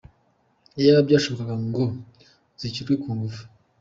Iyaba 0.77 0.99
byashobokaga 1.07 1.55
ngo 1.67 1.83
zicyurwe 2.59 2.93
ku 3.01 3.09
ngufu. 3.17 3.41